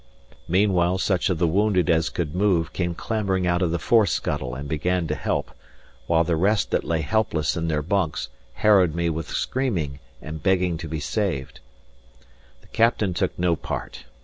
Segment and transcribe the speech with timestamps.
[0.47, 4.55] Meanwhile such of the wounded as could move came clambering out of the fore scuttle
[4.55, 5.51] and began to help;
[6.07, 10.75] while the rest that lay helpless in their bunks harrowed me with screaming and begging
[10.79, 11.59] to be saved.
[12.61, 14.05] The captain took no part.